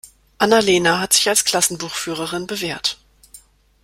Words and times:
Anna-Lena 0.39 0.99
hat 0.99 1.13
sich 1.13 1.29
als 1.29 1.45
Klassenbuchführerin 1.45 2.47
bewährt. 2.47 2.97